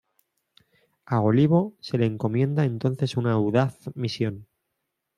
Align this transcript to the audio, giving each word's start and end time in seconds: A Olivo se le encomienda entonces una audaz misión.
A 1.05 1.19
Olivo 1.21 1.75
se 1.79 1.99
le 1.99 2.07
encomienda 2.07 2.65
entonces 2.65 3.17
una 3.17 3.33
audaz 3.33 3.77
misión. 3.93 4.47